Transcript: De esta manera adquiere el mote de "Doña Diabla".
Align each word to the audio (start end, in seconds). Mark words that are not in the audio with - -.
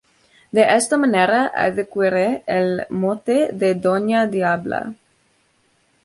De 0.57 0.61
esta 0.75 0.97
manera 0.97 1.41
adquiere 1.65 2.23
el 2.53 2.73
mote 2.89 3.51
de 3.53 3.75
"Doña 3.75 4.25
Diabla". 4.25 4.81